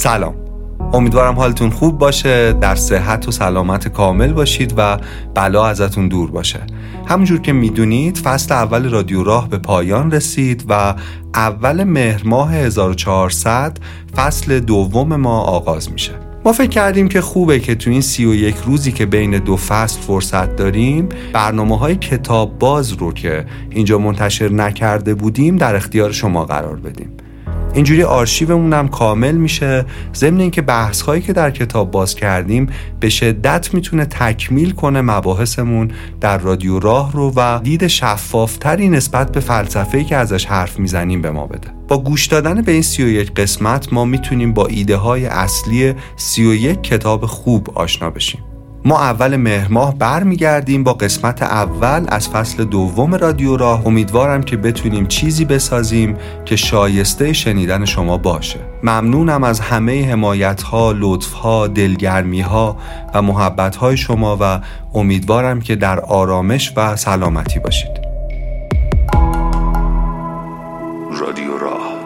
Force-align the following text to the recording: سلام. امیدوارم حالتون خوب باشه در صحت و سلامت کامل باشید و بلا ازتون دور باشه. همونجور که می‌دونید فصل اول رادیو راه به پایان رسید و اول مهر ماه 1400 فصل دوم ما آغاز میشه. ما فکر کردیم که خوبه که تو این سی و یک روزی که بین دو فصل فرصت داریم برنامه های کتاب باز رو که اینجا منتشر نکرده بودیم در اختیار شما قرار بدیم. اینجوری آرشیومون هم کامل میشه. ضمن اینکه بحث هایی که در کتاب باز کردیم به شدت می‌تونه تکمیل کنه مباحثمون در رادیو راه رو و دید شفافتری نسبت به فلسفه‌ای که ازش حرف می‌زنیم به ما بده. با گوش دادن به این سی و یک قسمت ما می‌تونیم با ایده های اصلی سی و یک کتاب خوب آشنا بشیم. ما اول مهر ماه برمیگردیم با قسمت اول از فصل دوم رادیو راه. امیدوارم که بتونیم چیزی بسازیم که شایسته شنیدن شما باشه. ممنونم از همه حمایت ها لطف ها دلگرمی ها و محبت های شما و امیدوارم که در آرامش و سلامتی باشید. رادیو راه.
سلام. 0.00 0.34
امیدوارم 0.92 1.34
حالتون 1.34 1.70
خوب 1.70 1.98
باشه 1.98 2.52
در 2.52 2.74
صحت 2.74 3.28
و 3.28 3.30
سلامت 3.30 3.88
کامل 3.88 4.32
باشید 4.32 4.74
و 4.76 4.98
بلا 5.34 5.66
ازتون 5.66 6.08
دور 6.08 6.30
باشه. 6.30 6.60
همونجور 7.06 7.40
که 7.40 7.52
می‌دونید 7.52 8.18
فصل 8.18 8.54
اول 8.54 8.90
رادیو 8.90 9.24
راه 9.24 9.48
به 9.48 9.58
پایان 9.58 10.10
رسید 10.10 10.64
و 10.68 10.94
اول 11.34 11.84
مهر 11.84 12.22
ماه 12.24 12.54
1400 12.54 13.78
فصل 14.16 14.60
دوم 14.60 15.16
ما 15.16 15.40
آغاز 15.40 15.92
میشه. 15.92 16.12
ما 16.44 16.52
فکر 16.52 16.70
کردیم 16.70 17.08
که 17.08 17.20
خوبه 17.20 17.60
که 17.60 17.74
تو 17.74 17.90
این 17.90 18.00
سی 18.00 18.24
و 18.24 18.34
یک 18.34 18.56
روزی 18.66 18.92
که 18.92 19.06
بین 19.06 19.38
دو 19.38 19.56
فصل 19.56 20.00
فرصت 20.00 20.56
داریم 20.56 21.08
برنامه 21.32 21.78
های 21.78 21.96
کتاب 21.96 22.58
باز 22.58 22.92
رو 22.92 23.12
که 23.12 23.46
اینجا 23.70 23.98
منتشر 23.98 24.52
نکرده 24.52 25.14
بودیم 25.14 25.56
در 25.56 25.76
اختیار 25.76 26.12
شما 26.12 26.44
قرار 26.44 26.76
بدیم. 26.76 27.10
اینجوری 27.74 28.02
آرشیومون 28.02 28.72
هم 28.72 28.88
کامل 28.88 29.32
میشه. 29.32 29.84
ضمن 30.14 30.40
اینکه 30.40 30.62
بحث 30.62 31.00
هایی 31.00 31.22
که 31.22 31.32
در 31.32 31.50
کتاب 31.50 31.90
باز 31.90 32.14
کردیم 32.14 32.68
به 33.00 33.08
شدت 33.08 33.74
می‌تونه 33.74 34.04
تکمیل 34.04 34.70
کنه 34.70 35.00
مباحثمون 35.00 35.90
در 36.20 36.38
رادیو 36.38 36.78
راه 36.78 37.12
رو 37.12 37.32
و 37.36 37.60
دید 37.62 37.86
شفافتری 37.86 38.88
نسبت 38.88 39.32
به 39.32 39.40
فلسفه‌ای 39.40 40.04
که 40.04 40.16
ازش 40.16 40.46
حرف 40.46 40.78
می‌زنیم 40.78 41.22
به 41.22 41.30
ما 41.30 41.46
بده. 41.46 41.68
با 41.88 41.98
گوش 41.98 42.26
دادن 42.26 42.62
به 42.62 42.72
این 42.72 42.82
سی 42.82 43.04
و 43.04 43.08
یک 43.08 43.34
قسمت 43.34 43.92
ما 43.92 44.04
می‌تونیم 44.04 44.54
با 44.54 44.66
ایده 44.66 44.96
های 44.96 45.26
اصلی 45.26 45.94
سی 46.16 46.46
و 46.46 46.54
یک 46.54 46.82
کتاب 46.82 47.26
خوب 47.26 47.70
آشنا 47.74 48.10
بشیم. 48.10 48.40
ما 48.84 48.98
اول 48.98 49.36
مهر 49.36 49.68
ماه 49.68 49.98
برمیگردیم 49.98 50.84
با 50.84 50.92
قسمت 50.92 51.42
اول 51.42 52.06
از 52.08 52.28
فصل 52.28 52.64
دوم 52.64 53.14
رادیو 53.14 53.56
راه. 53.56 53.86
امیدوارم 53.86 54.42
که 54.42 54.56
بتونیم 54.56 55.06
چیزی 55.06 55.44
بسازیم 55.44 56.16
که 56.44 56.56
شایسته 56.56 57.32
شنیدن 57.32 57.84
شما 57.84 58.18
باشه. 58.18 58.58
ممنونم 58.82 59.44
از 59.44 59.60
همه 59.60 60.10
حمایت 60.10 60.62
ها 60.62 60.92
لطف 60.96 61.32
ها 61.32 61.66
دلگرمی 61.66 62.40
ها 62.40 62.76
و 63.14 63.22
محبت 63.22 63.76
های 63.76 63.96
شما 63.96 64.38
و 64.40 64.60
امیدوارم 64.94 65.60
که 65.60 65.76
در 65.76 66.00
آرامش 66.00 66.72
و 66.76 66.96
سلامتی 66.96 67.58
باشید. 67.58 68.00
رادیو 71.20 71.58
راه. 71.58 71.99